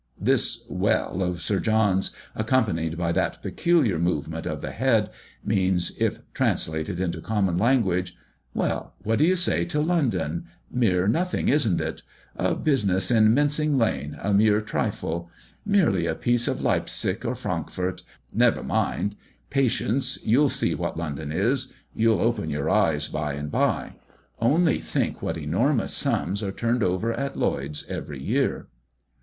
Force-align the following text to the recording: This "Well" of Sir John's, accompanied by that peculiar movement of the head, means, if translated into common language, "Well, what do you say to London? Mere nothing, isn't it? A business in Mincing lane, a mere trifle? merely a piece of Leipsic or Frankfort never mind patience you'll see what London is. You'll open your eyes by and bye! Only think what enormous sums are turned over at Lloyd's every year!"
This 0.19 0.65
"Well" 0.67 1.21
of 1.21 1.43
Sir 1.43 1.59
John's, 1.59 2.09
accompanied 2.33 2.97
by 2.97 3.11
that 3.11 3.39
peculiar 3.43 3.99
movement 3.99 4.47
of 4.47 4.61
the 4.61 4.71
head, 4.71 5.11
means, 5.45 5.95
if 6.01 6.17
translated 6.33 6.99
into 6.99 7.21
common 7.21 7.59
language, 7.59 8.15
"Well, 8.55 8.95
what 9.03 9.19
do 9.19 9.25
you 9.25 9.35
say 9.35 9.63
to 9.65 9.79
London? 9.79 10.45
Mere 10.71 11.07
nothing, 11.07 11.49
isn't 11.49 11.79
it? 11.79 12.01
A 12.35 12.55
business 12.55 13.11
in 13.11 13.35
Mincing 13.35 13.77
lane, 13.77 14.17
a 14.19 14.33
mere 14.33 14.59
trifle? 14.59 15.29
merely 15.67 16.07
a 16.07 16.15
piece 16.15 16.47
of 16.47 16.61
Leipsic 16.63 17.23
or 17.23 17.35
Frankfort 17.35 18.01
never 18.33 18.63
mind 18.63 19.15
patience 19.51 20.17
you'll 20.25 20.49
see 20.49 20.73
what 20.73 20.97
London 20.97 21.31
is. 21.31 21.73
You'll 21.93 22.21
open 22.21 22.49
your 22.49 22.71
eyes 22.71 23.07
by 23.07 23.33
and 23.33 23.51
bye! 23.51 23.97
Only 24.39 24.79
think 24.79 25.21
what 25.21 25.37
enormous 25.37 25.93
sums 25.93 26.41
are 26.41 26.51
turned 26.51 26.81
over 26.81 27.13
at 27.13 27.37
Lloyd's 27.37 27.85
every 27.87 28.19
year!" 28.19 28.65